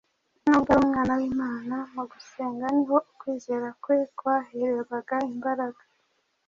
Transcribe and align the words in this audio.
Nubwo 0.45 0.69
ari 0.73 0.81
Umwana 0.85 1.13
w’Imana, 1.19 1.75
mu 1.93 2.03
gusenga 2.11 2.65
ni 2.73 2.83
ho 2.89 2.97
ukwizera 3.11 3.67
kwe 3.81 3.97
kwahererwaga 4.17 5.15
imbaraga. 5.33 5.81